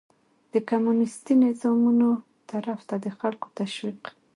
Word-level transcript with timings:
د 0.53 0.55
کمونيستي 0.69 1.33
نظامونو 1.45 2.09
طرف 2.51 2.79
ته 2.89 2.95
د 3.03 3.07
خلکو 3.19 3.47
تشويق 3.59 4.01